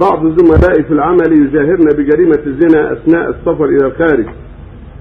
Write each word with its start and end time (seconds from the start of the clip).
بعض 0.00 0.38
زملائي 0.38 0.82
في 0.84 0.92
العمل 0.94 1.32
يجاهرن 1.32 1.84
بجريمة 1.98 2.38
الزنا 2.46 2.92
أثناء 2.92 3.28
السفر 3.28 3.64
إلى 3.64 3.86
الخارج. 3.86 4.26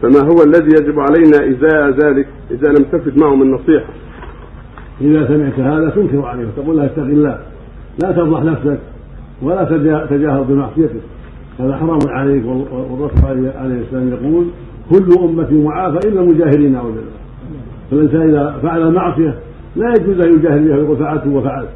فما 0.01 0.19
هو 0.19 0.43
الذي 0.47 0.69
يجب 0.81 0.99
علينا 0.99 1.49
إزاء 1.57 1.89
ذلك؟ 1.89 2.27
إذا 2.51 2.67
لم 2.67 2.83
تفد 2.91 3.17
معهم 3.17 3.41
النصيحة. 3.41 3.85
إذا 5.01 5.27
سمعت 5.27 5.59
هذا 5.59 5.89
تنكر 5.89 6.25
عليه 6.25 6.45
وتقول 6.47 6.77
له 6.77 6.85
اتق 6.85 7.03
الله. 7.03 7.39
لا 8.03 8.11
تفضح 8.11 8.43
نفسك 8.43 8.79
ولا 9.41 9.63
تجا- 9.63 10.05
تجاهر 10.09 10.41
بمعصيتك. 10.41 11.01
هذا 11.59 11.75
حرام 11.77 11.99
عليك 12.07 12.45
وال- 12.45 12.65
والرسول 12.91 13.49
عليه 13.55 13.81
السلام 13.81 14.09
يقول 14.09 14.45
كل 14.89 15.13
أمتي 15.23 15.63
معافى 15.63 16.07
إلا 16.07 16.21
المجاهرين 16.21 16.75
أعوذ 16.75 16.91
بالله. 16.91 17.19
فالإنسان 17.91 18.29
إذا 18.29 18.59
فعل 18.63 18.81
المعصية 18.81 19.35
لا 19.75 19.89
يجوز 19.89 20.19
أن 20.21 20.33
يجاهر 20.33 20.57
بها 20.59 20.77
ويقول 20.77 20.97
فعلت 20.97 21.27
وفعلت. 21.27 21.69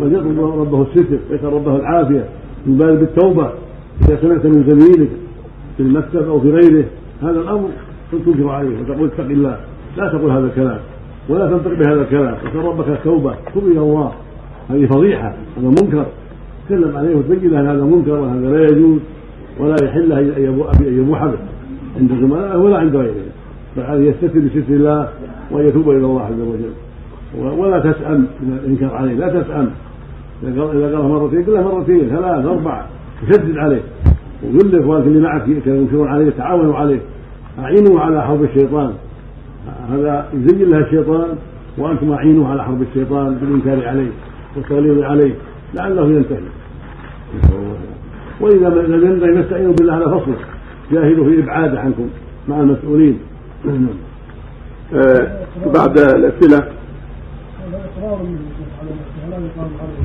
بل 0.00 0.14
يطلب 0.14 0.40
ربه 0.40 0.82
الستر 0.82 1.18
يسأل 1.30 1.52
ربه 1.52 1.76
العافية 1.76 2.24
يبالغ 2.66 2.94
بالتوبة 2.94 3.50
إذا 4.08 4.18
سمعت 4.22 4.46
من 4.46 4.64
زميلك 4.66 5.10
في 5.76 5.82
المكتب 5.82 6.28
أو 6.28 6.40
في 6.40 6.50
غيره. 6.50 6.84
هذا 7.22 7.40
الأمر 7.40 7.68
تنكر 8.12 8.48
عليه 8.48 8.80
وتقول 8.80 9.08
اتق 9.08 9.24
الله. 9.24 9.58
لا 9.96 10.08
تقول 10.08 10.30
هذا 10.30 10.46
الكلام 10.46 10.78
ولا 11.28 11.50
تنطق 11.50 11.78
بهذا 11.78 12.02
الكلام. 12.02 12.34
واسأل 12.44 12.64
ربك 12.64 12.88
التوبة 12.88 13.34
تب 13.54 13.66
إلى 13.66 13.80
الله. 13.80 14.12
هذه 14.70 14.86
فضيحة 14.86 15.34
هذا 15.58 15.68
منكر. 15.68 16.06
تكلم 16.66 16.96
عليه 16.96 17.16
وتبين 17.16 17.50
له 17.50 17.72
هذا 17.72 17.84
منكر 17.84 18.12
وهذا 18.12 18.50
لا 18.50 18.62
يجوز 18.62 18.98
ولا 19.60 19.76
يحل 19.84 20.12
أن 20.12 20.42
يبوح 20.82 21.26
به 21.26 21.38
عند 22.00 22.10
زملائه 22.20 22.58
ولا 22.58 22.76
عند 22.76 22.96
غيره. 22.96 23.14
عليه 23.78 24.10
يستتر 24.10 24.38
بستر 24.38 24.74
الله 24.74 25.08
وأن 25.50 25.66
يتوب 25.66 25.90
إلى 25.90 25.96
الله 25.96 26.22
عز 26.22 26.40
وجل. 26.40 26.72
ولا 27.58 27.78
تسأم 27.80 28.26
من 28.40 28.58
الإنكار 28.64 28.94
عليه. 28.94 29.14
لا 29.14 29.42
تسأم. 29.42 29.70
إذا 30.42 30.62
قال 30.62 31.08
مرتين 31.08 31.42
قل 31.42 31.52
له 31.52 31.74
مرتين 31.74 32.08
ثلاث 32.08 32.44
أربع 32.46 32.86
وشدد 33.22 33.56
عليه. 33.56 33.82
وقل 34.42 34.70
لإخوانك 34.70 35.06
اللي 35.06 35.20
معك 35.20 35.42
كانوا 35.42 35.78
ينكرون 35.78 36.08
عليه 36.08 36.30
تعاونوا 36.30 36.76
عليه. 36.76 37.00
أعينوا 37.58 38.00
على 38.00 38.22
حرب 38.22 38.44
الشيطان. 38.44 38.92
هذا 39.90 40.28
يزين 40.34 40.70
لها 40.70 40.80
الشيطان 40.80 41.28
وأنتم 41.78 42.12
أعينوه 42.12 42.50
على 42.50 42.64
حرب 42.64 42.82
الشيطان 42.82 43.34
بالإنكار 43.34 43.88
عليه 43.88 44.10
والتغليظ 44.56 45.02
عليه. 45.02 45.34
لعله 45.74 46.06
ينتهي. 46.06 46.38
وإذا 48.40 48.68
لم 48.68 49.12
ينتهي 49.12 49.34
فاستعينوا 49.34 49.72
بالله 49.72 49.92
على 49.92 50.04
فصله 50.04 50.36
جاهدوا 50.92 51.24
في 51.24 51.42
إبعاده 51.42 51.80
عنكم 51.80 52.08
مع 52.48 52.60
المسؤولين. 52.60 53.18
آه، 54.94 55.46
بعد 55.74 55.98
الأسئلة 55.98 56.56
هذا 56.56 57.80
اقرار 57.98 58.22
منه 58.22 58.38
على 58.80 58.90
نفسه 58.90 59.28
لا 59.30 59.36
يقام 59.36 59.70
عليه 59.80 59.96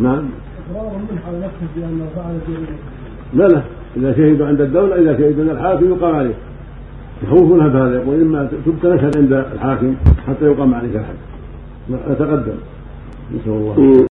نعم. 0.00 0.24
إقرار 0.70 0.92
منه 0.96 1.20
على 1.28 1.38
نفسه 1.38 1.66
بانه 1.76 2.06
فعل 2.16 2.38
جريمه 2.48 2.78
لا 3.34 3.48
لا. 3.48 3.62
إذا 3.96 4.12
شهدوا 4.12 4.46
عند 4.46 4.60
الدولة 4.60 4.96
إذا 4.96 5.12
شهدوا 5.18 5.42
عند 5.42 5.50
الحاكم 5.50 5.90
يقام 5.90 6.14
عليه. 6.14 6.34
يخوفونها 7.22 7.68
بهذا 7.68 7.94
يقول 7.94 8.20
إما 8.20 8.48
تبت 8.66 8.86
نشهد 8.86 9.16
عند 9.16 9.32
الحاكم 9.32 9.94
حتى 10.26 10.44
يقام 10.44 10.74
عليك 10.74 10.96
الحد 10.96 11.14
نتقدم. 12.10 12.58
نسأل 13.34 13.52
الله. 13.52 14.06